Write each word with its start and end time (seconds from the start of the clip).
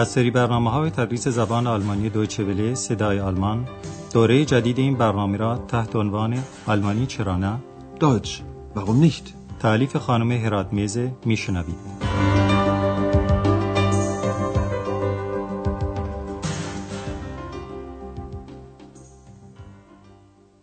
از 0.00 0.08
سری 0.08 0.30
برنامه 0.30 0.70
های 0.70 0.90
تدریس 0.90 1.28
زبان 1.28 1.66
آلمانی 1.66 2.10
دویچه 2.10 2.44
وله 2.44 2.74
صدای 2.74 3.20
آلمان 3.20 3.68
دوره 4.12 4.44
جدید 4.44 4.78
این 4.78 4.96
برنامه 4.96 5.36
را 5.36 5.56
تحت 5.56 5.96
عنوان 5.96 6.44
آلمانی 6.66 7.06
چرا 7.06 7.36
نه 7.36 7.60
Deutsch, 8.00 8.30
warum 8.74 9.04
nicht? 9.04 9.34
تعلیف 9.60 9.96
خانم 9.96 10.32
هرات 10.32 10.72
میزه 10.72 11.12
میشنوید 11.24 11.76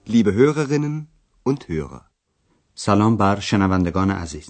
Liebe 0.08 0.32
Hörerinnen 0.34 1.08
und 1.50 1.64
Hörer. 1.70 2.02
سلام 2.76 3.18
بر 3.18 3.40
شنوندگان 3.40 4.12
عزیز 4.12 4.50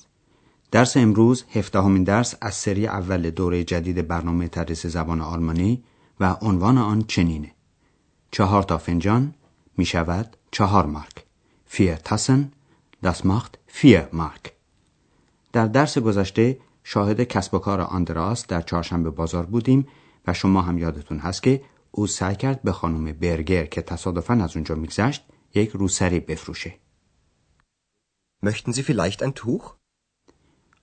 درس 0.72 0.98
امروز 0.98 1.46
هفدهمین 1.56 2.04
درس 2.04 2.36
از 2.42 2.56
سری 2.56 2.88
اول 2.88 3.30
دوره 3.30 3.64
جدید 3.64 4.08
برنامه 4.08 4.48
تدریس 4.48 4.86
زبان 4.86 5.22
آلمانی 5.22 5.84
و 6.20 6.36
عنوان 6.42 6.78
آن 6.78 7.02
چنینه. 7.02 7.52
چهار 8.32 8.64
تا 8.64 8.78
فنجان 8.78 9.34
می 9.78 9.86
شود 9.86 10.38
چهار 10.52 10.86
مارک. 10.86 11.26
فیر 11.66 11.96
تاسن 11.96 12.52
das 13.06 13.18
macht 13.24 13.58
vier 13.82 14.14
مارک. 14.14 14.54
در 15.54 15.66
درس 15.68 15.98
گذشته 15.98 16.60
شاهد 16.84 17.22
کسب 17.22 17.54
و 17.54 17.60
کار 17.60 17.82
آندراس 17.82 18.48
در 18.48 18.62
چهارشنبه 18.62 19.10
بازار 19.10 19.46
بودیم 19.46 19.88
و 20.28 20.34
شما 20.34 20.62
هم 20.62 20.78
یادتون 20.78 21.20
هست 21.20 21.44
که 21.44 21.62
او 21.92 22.08
سعی 22.08 22.36
کرد 22.36 22.62
به 22.62 22.72
خانم 22.72 23.12
برگر 23.12 23.66
که 23.66 23.82
تصادفا 23.82 24.34
از 24.34 24.56
اونجا 24.56 24.76
میگذشت 24.76 25.24
یک 25.54 25.70
روسری 25.70 26.20
بفروشه. 26.20 26.74
Möchten 28.46 28.74
Sie 28.74 28.84
vielleicht 28.84 29.24
ein 29.24 29.34
Tuch? 29.34 29.77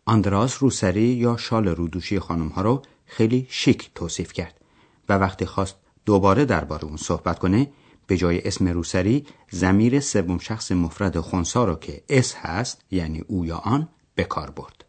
آندراس 0.05 0.63
روسری 0.63 1.03
یا 1.03 1.37
شال 1.37 1.69
رودوشی 1.69 2.19
خانم 2.19 2.49
ها 2.49 2.63
رو 2.63 2.83
خیلی 3.07 3.47
شیک 3.51 3.91
توصیف 3.95 4.33
کرد 4.33 4.61
و 5.09 5.19
وقتی 5.19 5.47
خواست 5.47 5.77
دوباره 6.05 6.45
درباره 6.45 6.85
اون 6.85 6.97
صحبت 6.97 7.39
کنه 7.39 7.73
به 8.07 8.17
جای 8.17 8.49
اسم 8.49 8.69
روسری 8.69 9.27
زمیر 9.51 10.01
سوم 10.01 10.39
شخص 10.39 10.73
مفرد 10.73 11.21
خونسا 11.21 11.65
رو 11.65 11.75
که 11.75 12.05
اس 12.09 12.35
هست 12.35 12.85
یعنی 12.91 13.21
او 13.21 13.47
یا 13.47 13.57
آن 13.57 13.89
به 14.15 14.25
کار 14.25 14.51
برد 14.51 14.85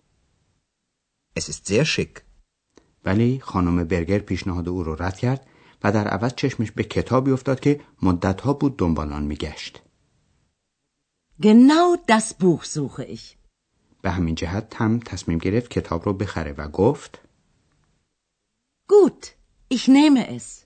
Es 1.39 1.43
ist 1.43 1.67
sehr 1.67 1.85
schick. 1.85 2.21
ولی 3.05 3.39
خانم 3.39 3.83
برگر 3.83 4.19
پیشنهاد 4.19 4.69
او 4.69 4.83
رو 4.83 4.95
رد 5.03 5.17
کرد 5.17 5.47
و 5.83 5.91
در 5.91 6.07
عوض 6.07 6.33
چشمش 6.35 6.71
به 6.71 6.83
کتابی 6.83 7.31
افتاد 7.31 7.59
که 7.59 7.81
مدتها 8.01 8.53
بود 8.53 8.77
دنبال 8.77 9.13
آن 9.13 9.23
میگشت 9.23 9.81
Genau 11.41 11.97
das 12.07 12.27
Buch 12.41 12.63
suche 12.63 13.03
ich. 13.03 13.44
به 14.05 14.11
همین 14.11 14.35
جهت 14.35 14.75
هم 14.75 14.99
تصمیم 14.99 15.37
گرفت 15.37 15.69
کتاب 15.69 16.05
رو 16.05 16.13
بخره 16.13 16.53
و 16.57 16.67
گفت 16.67 17.19
Gut, 18.91 19.25
ich 19.73 19.87
nehme 19.87 20.37
es. 20.37 20.65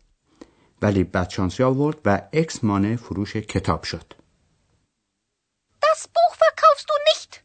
ولی 0.82 1.04
بدشانسی 1.04 1.64
آورد 1.64 1.98
و 2.06 2.22
اکس 2.34 2.64
مانع 2.64 2.96
فروش 2.96 3.38
کتاب 3.38 3.84
شد 3.84 4.14
Das 5.86 6.08
Buch 6.08 6.36
verkaufst 6.36 6.88
du 6.90 6.94
nicht. 7.10 7.40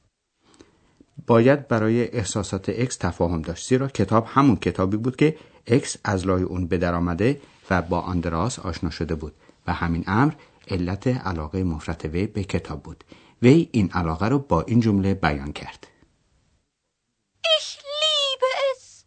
باید 1.27 1.69
برای 1.69 2.11
احساسات 2.11 2.69
اکس 2.69 2.97
تفاهم 2.97 3.43
داشت 3.43 3.69
زیرا 3.69 3.89
کتاب 3.89 4.27
همون 4.29 4.57
کتابی 4.57 4.97
بود 4.97 5.17
که 5.17 5.37
اکس 5.67 5.97
از 6.05 6.27
لای 6.27 6.43
اون 6.43 6.67
به 6.67 6.79
در 6.79 6.95
آمده 6.95 7.41
و 7.71 7.83
با 7.83 8.01
آندراس 8.01 8.59
آشنا 8.59 8.91
شده 8.91 9.15
بود 9.15 9.35
و 9.67 9.73
همین 9.73 10.05
امر 10.07 10.33
علت 10.69 11.07
علاقه 11.07 11.65
مفرط 11.65 12.05
وی 12.05 12.27
به 12.27 12.45
کتاب 12.45 12.83
بود 12.83 13.05
وی 13.43 13.69
این 13.73 13.91
علاقه 13.91 14.29
رو 14.29 14.39
با 14.39 14.63
این 14.63 14.81
جمله 14.81 15.15
بیان 15.15 15.53
کرد. 15.53 15.87
Ich 17.45 17.79
liebe 17.79 18.51
es. 18.73 19.05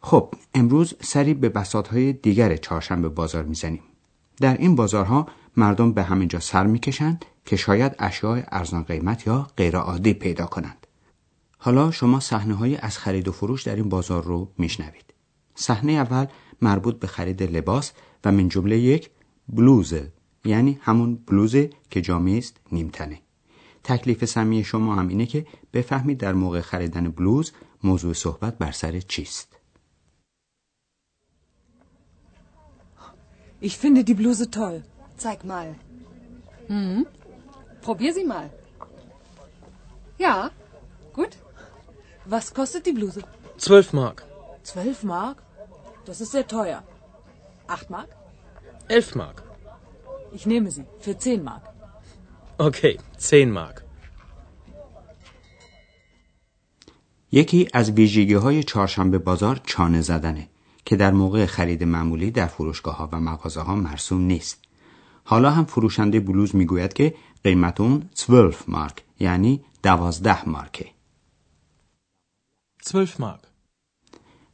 خب 0.00 0.34
امروز 0.54 0.94
سری 1.00 1.34
به 1.34 1.48
بساطهای 1.48 2.12
دیگر 2.12 2.56
چهارشنبه 2.56 3.08
بازار 3.08 3.42
می‌زنیم. 3.42 3.82
در 4.40 4.56
این 4.56 4.74
بازارها 4.74 5.28
مردم 5.56 5.92
به 5.92 6.02
همینجا 6.02 6.40
سر 6.40 6.66
می‌کشند 6.66 7.24
که 7.44 7.56
شاید 7.56 7.96
اشیاء 7.98 8.42
ارزان 8.48 8.82
قیمت 8.82 9.26
یا 9.26 9.46
غیرعادی 9.56 10.14
پیدا 10.14 10.46
کنند. 10.46 10.86
حالا 11.58 11.90
شما 11.90 12.20
صحنه 12.20 12.54
های 12.54 12.76
از 12.76 12.98
خرید 12.98 13.28
و 13.28 13.32
فروش 13.32 13.62
در 13.62 13.76
این 13.76 13.88
بازار 13.88 14.24
رو 14.24 14.52
میشنوید. 14.58 15.14
صحنه 15.54 15.92
اول 15.92 16.26
مربوط 16.62 16.98
به 16.98 17.06
خرید 17.06 17.42
لباس 17.42 17.92
و 18.24 18.32
من 18.32 18.48
جمله 18.48 18.78
یک 18.78 19.10
بلوز 19.48 19.94
یعنی 20.44 20.78
همون 20.82 21.14
بلوز 21.14 21.56
که 21.90 22.00
جامعه 22.00 22.38
است 22.38 22.56
نیمتنه. 22.72 23.20
تکلیف 23.88 24.24
سمی 24.24 24.64
شما 24.64 24.94
هم 24.94 25.08
اینه 25.08 25.26
که 25.26 25.46
بفهمید 25.72 26.18
در 26.18 26.32
موقع 26.32 26.60
خریدن 26.60 27.10
بلوز 27.10 27.52
موضوع 27.82 28.12
صحبت 28.12 28.58
بر 28.58 28.70
سر 28.70 29.00
چیست 29.00 29.54
Ich 33.68 33.76
finde 33.84 34.00
die 34.04 34.18
Bluse 34.22 34.46
toll. 34.58 34.76
Zeig 35.24 35.40
mal. 35.52 35.68
Mhm. 36.68 37.06
Probier 37.86 38.12
sie 38.18 38.26
mal. 38.34 38.46
Ja, 40.26 40.34
gut. 41.18 41.32
Was 42.34 42.46
kostet 42.58 42.82
die 42.88 42.96
Bluse? 43.00 43.22
12 43.56 43.92
Mark. 44.00 44.18
Zwölf 44.62 45.02
Mark? 45.02 45.36
Das 46.08 46.20
ist 46.20 46.32
sehr 46.36 46.46
teuer. 46.46 46.80
Acht 47.76 47.88
Mark? 47.96 48.10
11 48.88 49.14
Mark. 49.22 49.42
Ich 50.36 50.44
nehme 50.52 50.70
sie. 50.76 50.86
Für 51.04 51.16
zehn 51.24 51.42
Mark. 51.50 51.64
Okay, 52.60 52.98
10 53.30 53.44
Mark. 53.54 53.82
یکی 57.32 57.68
از 57.72 57.90
ویژگی 57.90 58.34
های 58.34 58.62
چهارشنبه 58.62 59.18
بازار 59.18 59.60
چانه 59.66 60.00
زدنه 60.00 60.48
که 60.84 60.96
در 60.96 61.10
موقع 61.10 61.46
خرید 61.46 61.84
معمولی 61.84 62.30
در 62.30 62.46
فروشگاه 62.46 62.96
ها 62.96 63.08
و 63.12 63.20
مغازه 63.20 63.60
ها 63.60 63.74
مرسوم 63.74 64.20
نیست. 64.20 64.64
حالا 65.24 65.50
هم 65.50 65.64
فروشنده 65.64 66.20
بلوز 66.20 66.56
می‌گوید 66.56 66.92
که 66.92 67.14
قیمت 67.44 67.80
اون 67.80 68.10
12 68.26 68.56
مارک 68.68 69.04
یعنی 69.20 69.64
12 69.82 70.48
مارکه. 70.48 70.86
12 72.92 73.12
Mark. 73.14 73.46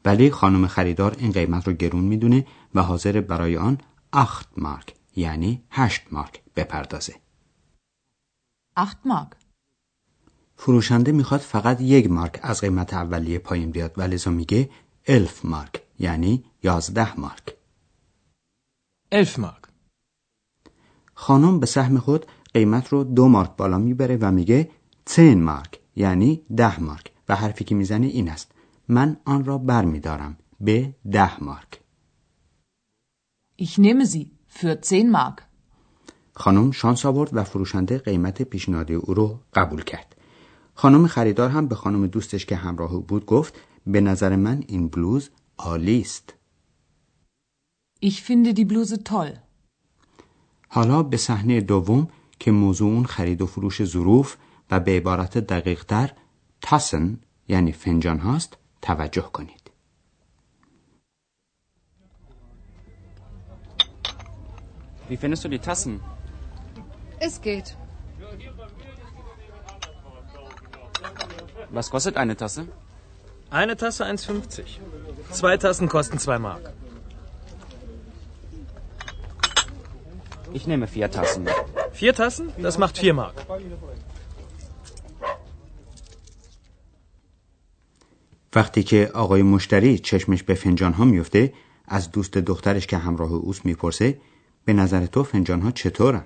ولی 0.05 0.31
خانم 0.31 0.67
خریدار 0.67 1.17
این 1.19 1.33
قیمت 1.33 1.69
رو 1.69 1.73
گرون 1.73 2.05
می‌دونه 2.05 2.47
و 2.75 2.83
حاضر 2.83 3.21
برای 3.21 3.57
آن 3.57 3.79
8 4.15 4.49
مارک 4.57 4.95
یعنی 5.17 5.63
8 5.71 6.03
مارک 6.11 6.41
بپردازه. 6.57 7.24
Acht 8.77 9.07
Mark. 9.07 9.37
فروشنده 10.57 11.13
می‌خواد 11.13 11.41
فقط 11.41 11.81
یک 11.81 12.11
مارک 12.11 12.41
از 12.43 12.61
قیمت 12.61 12.95
اولیه 12.95 13.39
پایین 13.39 13.71
بیاد 13.71 13.99
و 13.99 14.03
لذا 14.03 14.31
میگه 14.31 14.71
11 15.09 15.47
مارک 15.47 15.83
یعنی 15.99 16.45
11 16.63 17.21
مارک. 17.21 17.57
11 19.13 19.43
Mark. 19.43 19.69
خانم 21.15 21.61
به 21.61 21.67
سهم 21.67 21.99
خود 21.99 22.27
قیمت 22.55 22.89
رو 22.89 23.05
دو 23.05 23.29
مارک 23.29 23.57
بالا 23.57 23.79
می‌بره 23.79 24.17
و 24.21 24.31
میگه 24.31 24.71
10 25.17 25.35
مارک 25.35 25.81
یعنی 25.97 26.43
10 26.57 26.81
مارک 26.81 27.13
و 27.29 27.37
حرفی 27.37 27.65
که 27.65 27.75
می‌زنه 27.75 28.07
این 28.07 28.31
است 28.31 28.53
من 28.89 29.17
آن 29.25 29.45
را 29.45 29.59
بر 29.59 29.85
میدارم 29.85 30.39
به 30.61 30.95
10 31.13 31.45
مارک. 31.45 31.81
Ich 33.59 33.79
nehme 33.79 34.07
sie. 34.07 34.31
Für 34.57 34.75
zehn 34.89 35.11
Mark. 35.11 35.54
خانم 36.37 36.71
شانس 36.71 37.07
آورد 37.07 37.37
و 37.37 37.45
فروشنده 37.45 37.99
قیمت 37.99 38.43
پیشنهادی 38.43 38.95
او 38.95 39.15
رو 39.15 39.41
قبول 39.55 39.83
کرد. 39.83 40.17
خانم 40.75 41.07
خریدار 41.07 41.51
هم 41.51 41.69
به 41.69 41.75
خانم 41.75 42.07
دوستش 42.07 42.47
که 42.47 42.57
همراه 42.57 42.95
او 42.95 43.01
بود 43.01 43.27
گفت 43.27 43.61
به 43.87 44.01
نظر 44.01 44.37
من 44.37 44.65
این 44.67 44.89
بلوز 44.89 45.31
عالی 45.59 46.01
است. 46.01 46.35
Ich 48.05 48.23
finde 48.23 48.53
die 48.53 48.65
Bluse 48.65 48.97
toll. 49.11 49.39
حالا 50.69 51.03
به 51.03 51.17
صحنه 51.17 51.61
دوم 51.61 52.09
که 52.39 52.51
موضوع 52.51 52.93
اون 52.93 53.05
خرید 53.05 53.43
و 53.43 53.47
فروش 53.47 53.85
ظروف 53.85 54.37
و 54.71 54.81
به 54.81 54.97
عبارت 54.97 55.39
دقیق 55.39 55.85
تر 55.85 56.13
تاسن 56.61 57.19
یعنی 57.49 57.73
فنجان 57.73 58.19
هاست 58.19 58.57
توجه 58.83 59.31
کنید. 59.33 59.71
Wie 65.11 65.17
findest 65.17 65.45
du 65.45 65.49
die 65.49 65.59
Tassen? 65.59 66.14
Es 67.27 67.35
geht. 67.49 67.69
Was 71.79 71.87
kostet 71.95 72.15
eine 72.23 72.35
Tasse? 72.43 72.63
Eine 73.61 73.75
Tasse 73.83 74.03
1,50. 74.05 74.63
Zwei 75.39 75.57
Tassen 75.57 75.89
kosten 75.89 76.19
2 76.19 76.39
Mark. 76.49 76.65
Ich 80.53 80.65
nehme 80.71 80.87
vier 80.87 81.11
Tassen. 81.11 81.43
Vier 82.01 82.15
Tassen? 82.15 82.47
Das 82.67 82.77
macht 82.79 82.99
4 82.99 83.15
Mark. 83.15 83.37
وقتی 88.57 88.83
که 88.83 89.11
آقای 89.15 89.43
مشتری 89.43 89.99
چشمش 89.99 90.43
به 90.43 90.55
فنجان 90.55 90.93
ها 90.93 91.05
میفته 91.05 91.53
از 91.89 92.11
دوست 92.11 92.39
دخترش 92.39 92.87
که 92.87 92.99
همراه 92.99 93.33
اوست 93.33 93.67
می‌پرسه 93.67 94.21
به 94.65 94.73
نظر 94.73 95.07
تو 95.07 95.23
فنجان 95.23 95.61
ها 95.61 95.71
چطورن؟ 95.71 96.25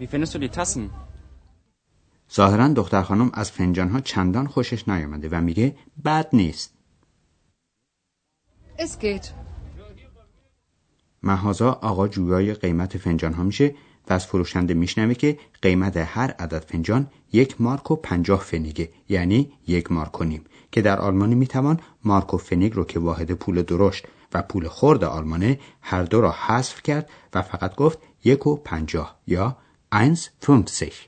Wie 0.00 0.06
findest 0.06 0.34
du 0.34 0.38
die 0.38 0.48
Tassen? 0.48 0.90
ظاهرا 2.34 2.68
دختر 2.68 3.02
خانم 3.02 3.30
از 3.34 3.50
فنجان 3.50 3.88
ها 3.88 4.00
چندان 4.00 4.46
خوشش 4.46 4.88
نیامده 4.88 5.28
و 5.28 5.40
میگه 5.40 5.76
بد 6.04 6.28
نیست. 6.32 6.74
Es 8.78 8.98
geht. 8.98 9.26
محازا 11.22 11.70
آقا 11.70 12.08
جویای 12.08 12.54
قیمت 12.54 12.98
فنجان 12.98 13.34
ها 13.34 13.42
میشه 13.42 13.74
و 14.10 14.12
از 14.12 14.26
فروشنده 14.26 14.74
میشنوه 14.74 15.14
که 15.14 15.38
قیمت 15.62 15.96
هر 15.96 16.30
عدد 16.30 16.64
فنجان 16.64 17.06
یک 17.32 17.60
مارک 17.60 17.90
و 17.90 17.96
پنجاه 17.96 18.40
فنیگه 18.40 18.90
یعنی 19.08 19.52
یک 19.66 19.92
مارک 19.92 20.20
و 20.20 20.24
نیم 20.24 20.44
که 20.72 20.82
در 20.82 20.98
آلمانی 20.98 21.34
می‌توان 21.34 21.80
مارک 22.04 22.34
و 22.34 22.36
فنیگ 22.36 22.74
رو 22.74 22.84
که 22.84 22.98
واحد 22.98 23.32
پول 23.32 23.62
درشت 23.62 24.06
و 24.32 24.42
پول 24.42 24.68
خرد 24.68 25.04
آلمانه 25.04 25.60
هر 25.80 26.02
دو 26.02 26.20
را 26.20 26.34
حذف 26.46 26.82
کرد 26.82 27.10
و 27.34 27.42
فقط 27.42 27.74
گفت 27.74 27.98
یک 28.24 28.46
و 28.46 28.56
پنجاه 28.56 29.18
یا 29.26 29.56
اینز 29.92 30.28
فونتسیخ 30.40 31.06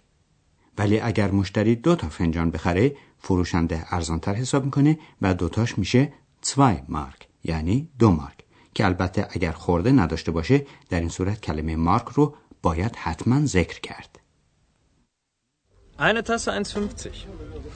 ولی 0.79 1.01
اگر 1.01 1.31
مشتری 1.31 1.77
دو 1.77 1.97
تا 1.97 2.09
فنجان 2.09 2.51
بخره 2.51 2.97
فروشنده 3.19 3.85
ارزانتر 3.91 4.35
حساب 4.35 4.65
می‌کنه 4.65 4.99
و 5.23 5.35
دوتاش 5.35 5.79
میشه 5.79 6.13
2 6.57 6.77
مارک 6.89 7.29
یعنی 7.45 7.89
دو 7.99 8.11
مارک 8.11 8.45
که 8.75 8.85
البته 8.85 9.29
اگر 9.31 9.53
خورده 9.53 9.93
نداشته 9.93 10.33
باشه 10.33 10.67
در 10.91 11.01
این 11.01 11.09
صورت 11.09 11.41
کلمه 11.41 11.77
مارک 11.77 12.09
رو 12.09 12.35
باید 12.63 12.97
حتما 12.97 13.47
ذکر 13.47 13.81
کرد 13.81 14.21
Eine 16.09 16.23
Tasse 16.23 16.51
1,50. 16.51 17.27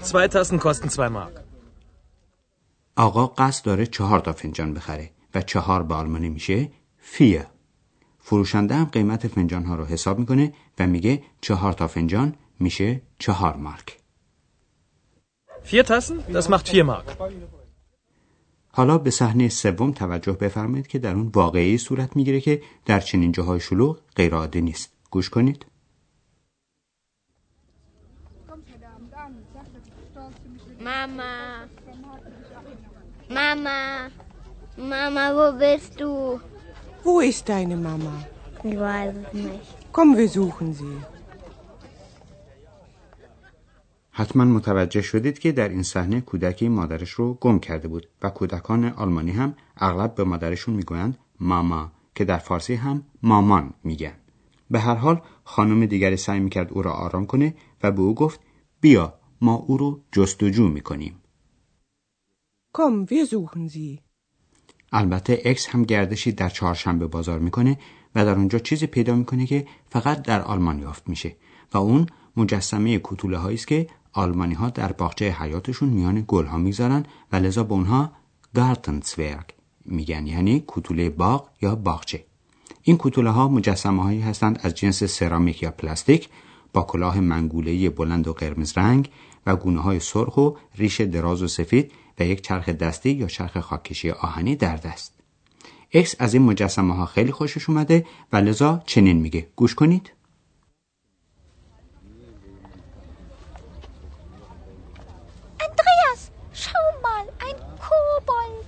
Zwei 0.03 0.29
Tassen 0.29 0.59
kosten 0.59 0.89
2 0.89 1.09
Mark. 1.09 1.41
آقا 2.97 3.27
قصد 3.27 3.65
داره 3.65 3.87
چهار 3.87 4.21
تا 4.21 4.33
فنجان 4.33 4.75
بخره 4.75 5.11
و 5.35 5.43
چهار 5.43 5.83
به 5.83 5.95
آلمانی 5.95 6.29
میشه 6.29 6.71
فیه 6.99 7.47
فروشنده 8.26 8.75
هم 8.75 8.85
قیمت 8.85 9.29
فنجان 9.29 9.65
ها 9.65 9.75
رو 9.75 9.85
حساب 9.85 10.19
می‌کنه 10.19 10.53
و 10.79 10.87
میگه 10.87 11.23
چهار 11.41 11.73
تا 11.73 11.87
فنجان 11.87 12.35
میشه 12.61 13.00
چهار 13.19 13.56
مارک 13.56 13.99
Vier 15.71 15.85
Tassen? 15.91 16.17
Das 16.37 16.49
macht 16.49 16.65
4 16.65 16.85
Mark. 16.85 17.09
حالا 18.69 18.99
به 18.99 19.11
صحنه 19.11 19.49
سوم 19.49 19.93
توجه 19.93 20.32
بفرمایید 20.32 20.87
که 20.87 20.99
در 20.99 21.15
اون 21.15 21.31
واقعی 21.35 21.79
صورت 21.79 22.17
می‌گیره 22.17 22.41
که 22.41 22.62
در 22.87 23.00
چنین 23.00 23.32
جاهای 23.32 23.61
شلوغ 23.61 23.99
غیرعادی 24.17 24.61
نیست 24.61 24.93
گوش 25.11 25.31
کنید 25.31 25.67
Mama. 30.88 31.35
Mama. 33.37 33.81
Mama, 34.93 35.25
wo 35.37 35.47
bist 35.61 35.93
du? 36.00 36.11
Wo 37.05 37.21
ist 37.21 37.49
deine 37.49 37.77
Mama? 37.77 38.15
Ich 38.71 38.79
weiß 38.89 39.15
es 39.23 39.33
nicht. 39.35 39.67
Komm, 39.93 40.17
wir 40.17 40.29
suchen 40.29 40.73
sie. 40.81 40.97
حتما 44.17 44.45
متوجه 44.45 45.03
شدید 45.03 45.39
که 45.39 45.53
در 45.53 45.69
این 45.69 45.83
صحنه 45.83 46.21
کودکی 46.21 46.69
مادرش 46.69 47.11
رو 47.11 47.35
گم 47.35 47.59
کرده 47.59 47.89
بود 47.89 48.09
و 48.23 48.31
کودکان 48.31 48.85
آلمانی 48.85 49.31
هم 49.31 49.55
اغلب 49.77 50.15
به 50.15 50.25
مادرشون 50.25 50.75
می‌گویند 50.75 51.19
ماما 51.41 51.93
که 52.15 52.25
در 52.25 52.39
فارسی 52.39 52.75
هم 52.75 53.05
مامان 53.23 53.75
میگن 53.85 54.15
به 54.71 54.79
هر 54.79 54.95
حال 54.95 55.23
خانم 55.45 55.87
دیگری 55.87 56.17
سعی 56.17 56.41
می‌کرد 56.41 56.73
او 56.73 56.83
را 56.83 56.93
آرام 56.93 57.27
کنه 57.27 57.55
و 57.83 57.93
به 57.93 58.01
او 58.01 58.15
گفت 58.15 58.41
بیا 58.81 59.15
ما 59.41 59.55
او 59.55 59.77
رو 59.77 60.01
جستجو 60.12 60.69
می‌کنیم 60.69 61.21
Komm, 62.77 63.09
wir 63.11 63.25
suchen 63.27 63.69
sie. 63.69 64.04
البته 64.96 65.43
اکس 65.44 65.67
هم 65.67 65.82
گردشی 65.82 66.32
در 66.32 66.49
چهارشنبه 66.49 67.06
بازار 67.06 67.38
می‌کنه 67.38 67.79
و 68.14 68.25
در 68.25 68.35
اونجا 68.35 68.58
چیزی 68.58 68.87
پیدا 68.87 69.14
می‌کنه 69.14 69.46
که 69.46 69.67
فقط 69.91 70.23
در 70.23 70.43
آلمان 70.43 70.79
یافت 70.79 71.08
میشه 71.08 71.37
و 71.73 71.79
اون 71.79 72.06
مجسمه 72.37 72.99
کوتوله 72.99 73.38
هایی 73.38 73.56
است 73.56 73.67
که 73.67 73.87
آلمانی 74.12 74.55
ها 74.55 74.70
در 74.70 74.93
باغچه 74.93 75.31
حیاتشون 75.31 75.88
میان 75.88 76.25
گل 76.29 76.46
ها 76.46 76.58
می‌ذارن 76.58 77.06
و 77.32 77.37
لذا 77.37 77.64
به 77.64 77.73
اونها 77.73 78.12
گارتنزورگ 78.55 79.55
میگن 79.87 80.26
یعنی 80.26 80.61
کوتوله 80.61 81.11
باغ 81.11 81.49
یا 81.62 81.75
باغچه. 81.75 82.25
این 82.82 82.96
کوتوله 82.96 83.31
ها 83.31 83.49
مجسمه 83.49 84.02
هایی 84.02 84.20
هستند 84.20 84.61
از 84.62 84.75
جنس 84.75 85.05
سرامیک 85.05 85.62
یا 85.62 85.70
پلاستیک 85.70 86.29
با 86.73 86.82
کلاه 86.82 87.20
منگوله 87.20 87.91
بلند 87.91 88.29
و 88.29 88.32
قرمز 88.32 88.79
رنگ 88.79 89.11
و 89.46 89.56
گونه 89.56 89.81
های 89.81 90.00
سرخ 90.00 90.37
و 90.37 90.50
ریش 90.75 91.00
دراز 91.00 91.43
و 91.43 91.49
سفید 91.49 91.93
و 92.19 92.25
یک 92.25 92.40
چرخ 92.40 92.69
دستی 92.69 93.11
یا 93.11 93.26
چرخ 93.26 93.61
خاکشی 93.61 94.11
آهنی 94.11 94.56
در 94.56 94.76
دست. 94.76 95.14
اکس 95.93 96.14
از 96.19 96.34
این 96.34 96.43
مجسمه 96.43 96.94
ها 96.94 97.06
خیلی 97.06 97.32
خوشش 97.32 97.69
اومده 97.69 98.06
و 98.32 98.37
لذا 98.37 98.82
چنین 98.87 99.16
میگه. 99.16 99.49
گوش 99.56 99.75
کنید. 99.75 100.12
اندریاس 105.61 106.31
Schau 106.52 106.79
mal, 107.02 107.26
ein 107.46 107.56
Kobold. 107.85 108.64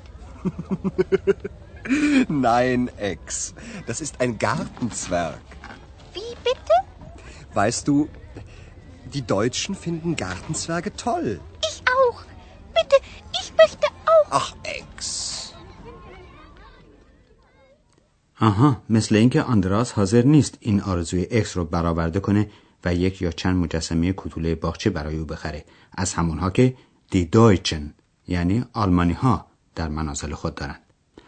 Nee 2.31 2.89
اکس. 2.99 3.53
دس 3.89 4.03
است 4.03 4.21
این 4.21 4.37
گارتن 4.37 4.87
وی 5.17 5.41
بی 6.15 6.21
بیتی؟ 6.45 6.79
ویستو 7.57 8.09
دی 9.11 9.21
دویچن 9.21 9.75
فیندن 9.75 10.13
گارتن 10.15 10.55
زورگ 10.55 10.89
آها 18.41 18.83
مثل 18.91 19.17
اینکه 19.17 19.43
آندراس 19.43 19.93
حاضر 19.93 20.23
نیست 20.23 20.59
این 20.61 20.81
آرزوی 20.81 21.27
اکس 21.31 21.57
رو 21.57 21.65
برآورده 21.65 22.21
کنه 22.21 22.51
و 22.85 22.95
یک 22.95 23.23
یا 23.23 23.31
چند 23.31 23.57
مجسمه 23.57 24.13
کوتوله 24.13 24.55
باغچه 24.55 24.91
برای 24.91 25.19
او 25.19 25.25
بخره. 25.25 25.65
از 25.93 26.15
همونها 26.15 26.51
که 26.51 26.77
دی 27.11 27.25
دویچن 27.25 27.95
یعنی 28.29 28.65
آلمانی 28.73 29.13
ها 29.13 29.47
در 29.75 29.89
منازل 29.89 30.35
خود 30.35 30.55
دارند. 30.55 30.81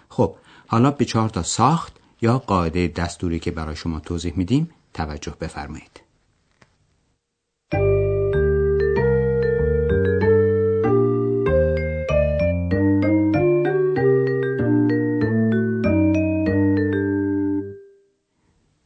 خب 0.08 0.36
حالا 0.66 0.90
به 0.90 1.04
چهار 1.04 1.28
تا 1.28 1.42
ساخت 1.42 1.96
یا 2.22 2.38
قاعده 2.38 2.88
دستوری 2.88 3.38
که 3.38 3.50
برای 3.50 3.76
شما 3.76 4.00
توضیح 4.00 4.32
میدیم 4.36 4.70
توجه 4.94 5.34
بفرمایید. 5.40 6.07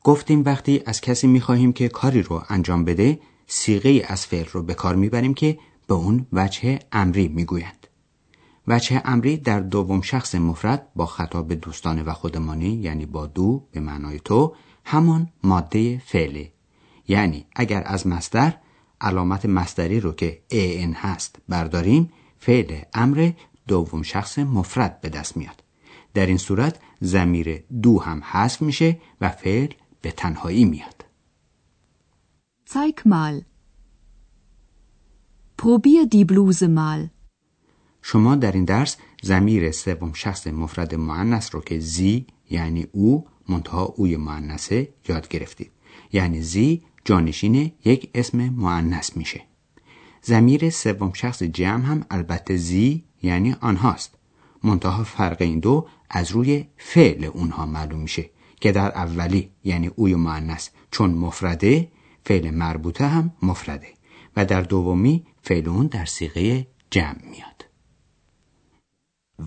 گفتیم 0.05 0.43
وقتی 0.47 0.83
از 0.87 1.01
کسی 1.01 1.27
می‌خواهیم 1.27 1.73
که 1.73 1.89
کاری 1.89 2.23
رو 2.23 2.43
انجام 2.49 2.85
بده 2.85 3.21
سیغه 3.47 4.05
از 4.07 4.27
فعل 4.27 4.45
رو 4.53 4.63
به 4.63 4.75
کار 4.75 4.95
می‌بریم 4.95 5.35
که 5.35 5.59
به 5.87 5.95
اون 5.95 6.27
وجه 6.33 6.79
امری 6.93 7.29
می‌گویند 7.29 7.87
وجه 8.69 9.03
امری 9.05 9.37
در 9.37 9.61
دوم 9.61 10.01
شخص 10.01 10.35
مفرد 10.35 10.87
با 10.97 11.07
خطاب 11.07 11.55
دوستانه 11.55 12.03
و 12.03 12.13
خودمانی 12.13 12.69
یعنی 12.69 13.07
با 13.07 13.27
دو 13.27 13.65
به 13.73 13.81
معنای 13.81 14.21
تو 14.25 14.55
همان 14.85 15.29
ماده 15.43 16.03
فعله 16.07 16.53
یعنی 17.09 17.47
اگر 17.57 17.83
از 17.87 18.07
مصدر 18.07 18.55
علامت 19.01 19.47
مصدری 19.47 20.01
رو 20.01 20.13
که 20.13 20.43
ان 20.51 20.93
هست 20.93 21.37
برداریم 21.49 22.13
فعل 22.39 22.81
امر 22.95 23.31
دوم 23.69 24.03
شخص 24.03 24.39
مفرد 24.39 25.01
به 25.01 25.09
دست 25.09 25.37
میاد. 25.37 25.63
در 26.15 26.27
این 26.27 26.37
صورت 26.37 26.79
زمیر 27.01 27.65
دو 27.83 28.01
هم 28.01 28.23
حذف 28.25 28.63
میشه 28.63 28.99
و 29.21 29.29
فعل 29.29 29.69
به 30.03 30.11
تنهایی 30.11 30.65
میاد. 30.65 31.05
Zeig 32.73 32.99
mal. 33.05 33.37
Probier 35.61 36.05
die 36.13 36.25
Bluse 36.25 36.69
mal. 36.69 37.11
شما 38.03 38.35
در 38.35 38.53
این 38.53 38.65
درس 38.65 38.97
زمیر 39.23 39.71
سوم 39.71 40.13
شخص 40.13 40.47
مفرد 40.47 40.95
معنس 40.95 41.55
رو 41.55 41.61
که 41.61 41.79
زی 41.79 42.27
یعنی 42.51 42.87
او 42.93 43.27
منتها 43.49 43.85
اوی 43.85 44.17
معنسه 44.17 44.89
یاد 45.09 45.29
گرفتید. 45.29 45.71
یعنی 46.13 46.43
زی 46.43 46.83
جانشین 47.05 47.73
یک 47.85 48.11
اسم 48.15 48.49
معنس 48.49 49.17
میشه. 49.17 49.43
زمیر 50.23 50.71
سوم 50.71 51.13
شخص 51.13 51.43
جمع 51.43 51.85
هم 51.85 52.07
البته 52.11 52.57
زی 52.57 53.05
یعنی 53.23 53.53
آنهاست. 53.61 54.15
منتها 54.65 55.05
فرق 55.05 55.43
این 55.43 55.61
دو 55.61 55.89
از 56.11 56.31
روی 56.31 56.67
فعل 56.77 57.25
اونها 57.25 57.67
معلوم 57.67 58.01
میشه. 58.01 58.31
که 58.63 58.73
در 58.73 58.91
اولی 58.91 59.51
یعنی 59.65 59.87
اوی 59.87 60.15
معنس 60.15 60.71
چون 60.91 61.11
مفرده 61.11 61.93
فعل 62.25 62.51
مربوطه 62.51 63.07
هم 63.07 63.33
مفرده 63.43 63.89
و 64.37 64.45
در 64.45 64.61
دومی 64.61 65.27
فعل 65.43 65.69
اون 65.69 65.87
در 65.87 66.05
سیغه 66.05 66.67
جمع 66.91 67.25
میاد 67.31 67.65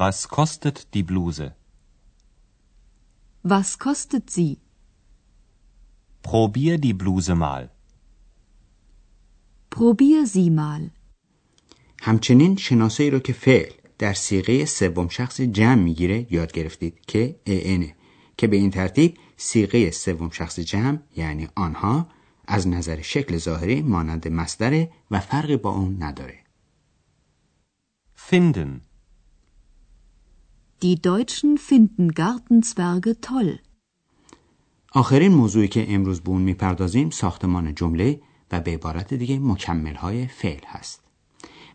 Was 0.01 0.19
kostet 0.37 0.77
die 0.93 1.03
Bluse? 1.11 1.47
Was 3.53 3.69
kostet 3.85 4.25
sie? 4.35 4.53
Probier 6.29 6.75
die 6.85 6.97
Bluse 7.03 7.35
mal. 7.45 7.63
Probier 9.75 10.25
sie 10.25 10.49
mal. 10.49 10.91
همچنین 12.01 12.55
شناسایی 12.55 13.09
رو 13.09 13.19
که 13.19 13.33
فعل 13.33 13.71
در 13.97 14.13
سیغه 14.13 14.65
سوم 14.65 15.07
شخص 15.07 15.41
جمع 15.41 15.83
می‌گیره 15.83 16.27
یاد 16.29 16.51
گرفتید 16.51 17.05
که 17.05 17.39
اینه 17.45 17.95
که 18.37 18.47
به 18.47 18.55
این 18.55 18.71
ترتیب 18.71 19.17
سیغه 19.37 19.91
سوم 19.91 20.29
شخص 20.29 20.59
جمع 20.59 20.99
یعنی 21.15 21.47
آنها 21.55 22.07
از 22.47 22.67
نظر 22.67 23.01
شکل 23.01 23.37
ظاهری 23.37 23.81
مانند 23.81 24.27
مصدره 24.27 24.91
و 25.11 25.19
فرقی 25.19 25.57
با 25.57 25.69
اون 25.69 26.03
نداره 26.03 26.45
Finden. 28.29 28.81
Die 30.81 30.95
Deutschen 31.01 31.57
finden 31.57 32.07
Gartenzwerge 32.21 33.13
toll. 33.21 33.59
آخرین 34.91 35.33
موضوعی 35.33 35.67
که 35.67 35.93
امروز 35.93 36.21
به 36.21 36.29
اون 36.29 36.41
می‌پردازیم 36.41 37.09
ساختمان 37.09 37.75
جمله 37.75 38.21
و 38.51 38.59
به 38.59 38.71
عبارت 38.71 39.13
دیگه 39.13 39.39
مکمل 39.39 39.95
های 39.95 40.27
فعل 40.27 40.63
هست. 40.67 41.01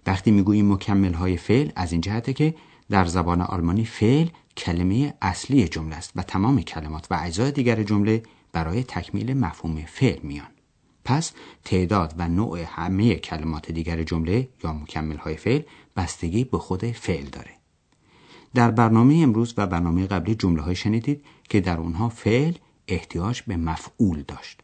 وقتی 0.06 0.30
می‌گوییم 0.30 0.72
مکمل 0.72 1.12
های 1.12 1.36
فعل 1.36 1.70
از 1.76 1.92
این 1.92 2.00
جهته 2.00 2.32
که 2.32 2.54
در 2.90 3.04
زبان 3.04 3.40
آلمانی 3.40 3.84
فعل 3.84 4.28
کلمه 4.60 5.14
اصلی 5.22 5.68
جمله 5.68 5.96
است 5.96 6.12
و 6.16 6.22
تمام 6.22 6.62
کلمات 6.62 7.06
و 7.10 7.18
اجزای 7.22 7.52
دیگر 7.52 7.82
جمله 7.82 8.22
برای 8.52 8.82
تکمیل 8.82 9.34
مفهوم 9.36 9.84
فعل 9.86 10.18
میان. 10.22 10.50
پس 11.04 11.32
تعداد 11.64 12.14
و 12.18 12.28
نوع 12.28 12.64
همه 12.66 13.14
کلمات 13.14 13.70
دیگر 13.72 14.02
جمله 14.02 14.48
یا 14.64 14.72
مکمل 14.72 15.16
های 15.16 15.36
فعل 15.36 15.62
بستگی 15.96 16.44
به 16.44 16.58
خود 16.58 16.84
فعل 16.84 17.24
داره. 17.24 17.50
در 18.54 18.70
برنامه 18.70 19.14
امروز 19.14 19.54
و 19.56 19.66
برنامه 19.66 20.06
قبلی 20.06 20.34
جمله 20.34 20.62
های 20.62 20.74
شنیدید 20.74 21.24
که 21.48 21.60
در 21.60 21.78
اونها 21.78 22.08
فعل 22.08 22.52
احتیاج 22.88 23.42
به 23.42 23.56
مفعول 23.56 24.22
داشت. 24.28 24.60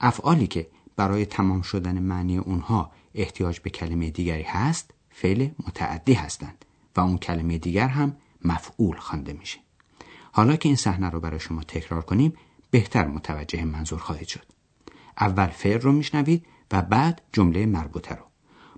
افعالی 0.00 0.46
که 0.46 0.66
برای 0.96 1.26
تمام 1.26 1.62
شدن 1.62 1.98
معنی 1.98 2.38
اونها 2.38 2.90
احتیاج 3.14 3.60
به 3.60 3.70
کلمه 3.70 4.10
دیگری 4.10 4.42
هست 4.42 4.90
فعل 5.10 5.48
متعدی 5.66 6.12
هستند 6.12 6.64
و 6.96 7.00
اون 7.00 7.18
کلمه 7.18 7.58
دیگر 7.58 7.88
هم 7.88 8.16
مفعول 8.44 8.96
خوانده 8.96 9.32
میشه. 9.32 9.58
حالا 10.32 10.56
که 10.56 10.68
این 10.68 10.76
صحنه 10.76 11.10
رو 11.10 11.20
برای 11.20 11.40
شما 11.40 11.62
تکرار 11.62 12.02
کنیم 12.02 12.32
بهتر 12.70 13.06
متوجه 13.06 13.64
منظور 13.64 13.98
خواهید 13.98 14.28
شد. 14.28 14.46
اول 15.20 15.46
فعل 15.46 15.80
رو 15.80 15.92
میشنوید 15.92 16.46
و 16.72 16.82
بعد 16.82 17.22
جمله 17.32 17.66
مربوطه 17.66 18.14
رو. 18.14 18.24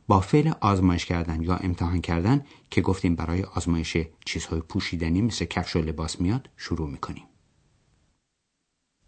با 0.09 0.21
فعل 0.21 0.53
آزمایش 0.61 1.07
کردن 1.07 1.43
یا 1.43 1.57
امتحان 1.57 2.01
کردن 2.01 2.45
که 2.71 2.81
گفتیم 2.81 3.15
برای 3.15 3.43
آزمایش 3.43 3.97
چیزهای 4.25 4.61
پوشیدنی 4.61 5.23
مثل 5.23 5.45
کفش 5.45 5.77
و 5.77 5.79
لباس 5.79 6.21
میاد 6.21 6.49
شروع 6.57 6.91
می‌کنیم. 6.91 7.25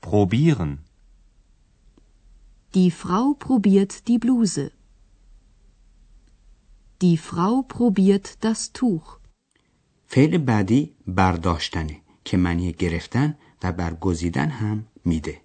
Probieren. 0.07 0.79
Die 2.75 2.91
Frau 2.91 3.35
probiert 3.47 3.93
die 4.09 4.19
Bluse. 4.19 4.71
Die 7.03 7.17
Frau 7.17 7.63
probiert 7.77 8.27
das 8.41 8.73
Tuch. 8.73 9.18
فعل 10.11 10.39
بعدی 10.39 10.95
برداشتنه 11.07 12.01
که 12.25 12.37
معنی 12.37 12.73
گرفتن 12.73 13.39
و 13.63 13.73
برگزیدن 13.73 14.49
هم 14.49 14.87
میده. 15.05 15.41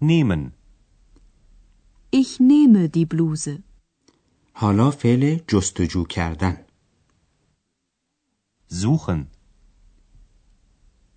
Nehmen. 0.00 0.52
Ich 2.10 2.40
nehme 2.40 2.88
die 2.88 3.06
Bluse. 3.06 3.60
حالا 4.52 4.90
فعل 4.90 5.38
جستجو 5.48 6.04
کردن. 6.04 6.64
Suchen. 8.70 9.26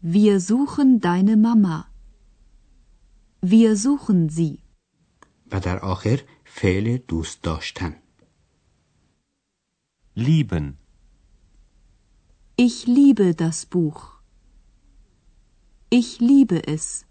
Wir 0.04 0.40
suchen 0.40 1.00
deine 1.00 1.38
Mama. 1.38 1.86
Wir 3.46 3.76
suchen 3.76 4.30
sie. 4.30 4.60
و 5.52 5.60
در 5.60 5.80
آخر 5.80 6.22
فعل 6.46 6.98
دوست 6.98 7.42
داشتن. 7.44 7.96
Lieben. 10.18 10.85
Ich 12.58 12.88
liebe 12.88 13.36
das 13.36 13.66
Buch. 13.66 14.00
Ich 15.90 16.20
liebe 16.22 16.62
es. 16.68 17.06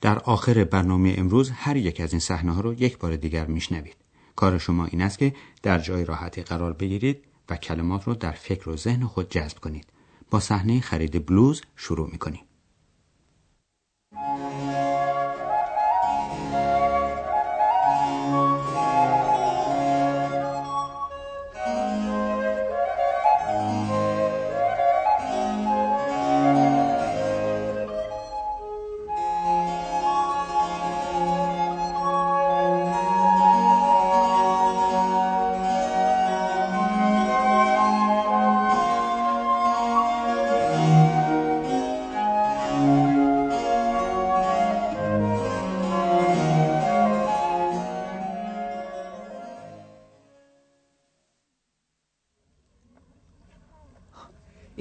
در 0.00 0.18
آخر 0.18 0.64
برنامه 0.64 1.14
امروز 1.18 1.50
هر 1.50 1.76
یک 1.76 2.00
از 2.00 2.12
این 2.12 2.20
صحنه 2.20 2.52
ها 2.52 2.60
رو 2.60 2.74
یک 2.74 2.98
بار 2.98 3.16
دیگر 3.16 3.46
میشنوید. 3.46 3.96
کار 4.36 4.58
شما 4.58 4.84
این 4.84 5.02
است 5.02 5.18
که 5.18 5.34
در 5.62 5.78
جای 5.78 6.04
راحتی 6.04 6.42
قرار 6.42 6.72
بگیرید 6.72 7.24
و 7.48 7.56
کلمات 7.56 8.04
رو 8.04 8.14
در 8.14 8.32
فکر 8.32 8.68
و 8.68 8.76
ذهن 8.76 9.06
خود 9.06 9.30
جذب 9.30 9.58
کنید. 9.58 9.86
با 10.30 10.40
صحنه 10.40 10.80
خرید 10.80 11.26
بلوز 11.26 11.62
شروع 11.76 12.10
می‌کنیم. 12.10 12.44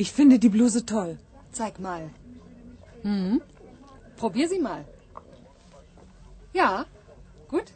Ich 0.02 0.12
finde 0.12 0.38
die 0.38 0.54
Bluse 0.56 0.86
toll. 0.86 1.18
Zeig 1.52 1.74
mal. 1.80 2.02
Hm? 3.02 3.40
Probier 4.16 4.48
sie 4.48 4.60
mal. 4.60 4.84
Ja, 6.52 6.86
gut. 7.48 7.68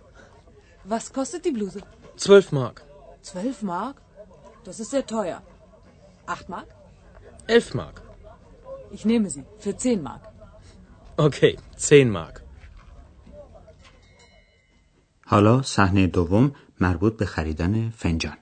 Was 0.84 1.12
kostet 1.12 1.44
die 1.44 1.54
Bluse? 1.58 1.80
Zwölf 2.16 2.52
Mark. 2.52 2.76
Zwölf 3.22 3.62
Mark? 3.62 3.96
Das 4.64 4.80
ist 4.80 4.90
sehr 4.90 5.06
teuer. 5.06 5.42
Acht 6.26 6.49
Mark? 6.49 6.68
Elf 7.46 7.75
Mark. 7.75 8.02
Ich 8.90 9.04
nehme 9.04 9.28
sie. 9.30 9.44
Für 9.58 9.76
zehn 9.76 10.02
Mark. 10.02 10.22
Okay, 11.16 11.58
zehn 11.76 12.11
Mark. 12.11 12.42
حالا 15.26 15.62
صحنه 15.62 16.06
دوم 16.06 16.52
مربوط 16.80 17.18
به 17.18 17.26
خریدن 17.26 17.90
فنجان. 17.90 18.38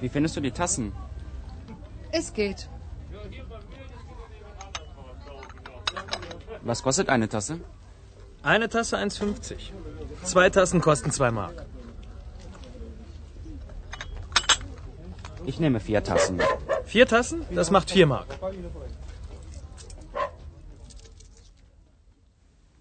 Wie 0.00 0.08
findest 0.08 0.36
du 0.36 0.40
die 0.40 0.54
Tassen? 0.60 0.92
Es 2.12 2.32
geht. 2.32 2.68
Was 6.62 6.82
kostet 6.82 7.08
eine 7.08 7.28
Tasse? 7.28 7.54
Eine 8.42 8.68
Tasse 8.68 8.96
1,50. 8.98 9.56
Zwei 10.22 10.50
Tassen 10.50 10.80
kosten 10.80 11.10
2 11.10 11.30
Mark. 11.30 11.56
Ich 15.46 15.60
nehme 15.60 15.80
vier 15.80 16.02
Tassen. 16.02 16.40
Vier 16.84 17.06
Tassen? 17.06 17.38
Das 17.50 17.70
macht 17.70 17.90
4 17.90 18.06
Mark. 18.06 18.28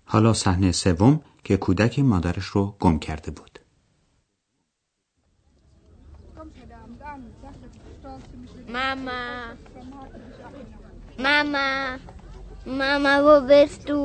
حالا 0.06 0.34
صحنه 0.34 0.72
سوم 0.72 1.22
که 1.44 1.58
کودک 1.58 2.00
مادرش 2.00 2.46
رو 2.46 2.76
گم 2.80 3.00
کرده 3.00 3.32
بود. 3.32 3.47
Mama. 8.79 9.21
Mama. 11.27 11.69
Mama, 12.81 13.13
wo 13.27 13.35
bist 13.51 13.81
du? 13.89 14.01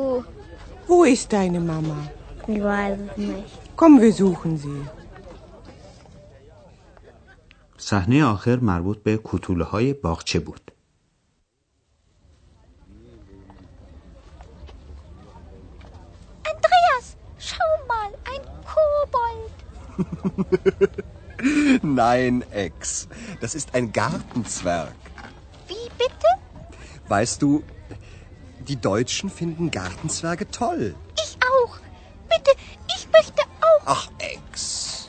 Wo 0.88 0.98
ist 1.04 1.28
deine 1.34 1.60
Mama? 1.72 1.98
Ich 2.48 2.64
weiß 2.72 2.98
es 3.08 3.18
nicht. 3.18 3.54
Komm, 3.80 3.94
wir 4.02 4.14
suchen 4.14 4.58
sie. 4.58 4.82
صحنه 7.78 8.26
آخر 8.26 8.60
مربوط 8.60 9.04
به 9.04 9.18
کوتوله 9.18 9.66
های 9.66 9.94
باغچه 9.94 10.40
بود. 10.40 10.72
Andreas, 16.52 17.08
schau 17.48 17.74
mal, 17.92 18.12
ein 18.32 18.44
Kobold. 18.72 19.52
Nein, 22.03 22.45
Ex. 22.51 23.09
Das 23.41 23.55
ist 23.55 23.75
ein 23.75 23.93
Gartenzwerg. 23.93 24.95
Wie 25.69 25.89
bitte? 25.99 26.31
Weißt 27.09 27.43
du, 27.43 27.63
die 28.69 28.77
Deutschen 28.77 29.31
finden 29.31 29.71
Gartenzwerge 29.71 30.51
toll. 30.51 30.95
Ich 31.25 31.39
auch. 31.53 31.79
Bitte, 32.29 32.53
ich 32.95 33.09
möchte 33.13 33.43
auch. 33.61 33.83
Ach, 33.87 34.11
Ex. 34.19 35.09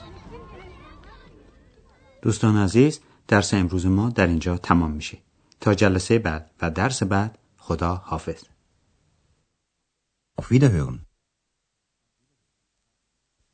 دوستان 2.21 2.57
عزیز 2.57 2.99
درس 3.27 3.53
امروز 3.53 3.85
ما 3.85 4.09
در 4.09 4.27
اینجا 4.27 4.57
تمام 4.57 4.91
میشه. 4.91 5.17
تا 5.61 5.73
جلسه 5.73 6.19
بعد 6.19 6.51
و 6.61 6.71
درس 6.71 7.03
بعد 7.03 7.37
خدا 7.57 7.95
حافظ. 7.95 8.43
Auf 10.39 10.51
Wiederhören. 10.51 11.05